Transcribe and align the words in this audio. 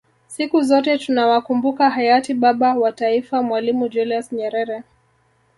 Siku 0.27 0.61
zote 0.61 0.97
tutawakumbuka 0.97 1.89
Hayati 1.89 2.33
Baba 2.33 2.73
wa 2.75 2.91
taifa 2.91 3.43
Mwalimu 3.43 3.89
Julius 3.89 4.31
Nyerere 4.33 4.83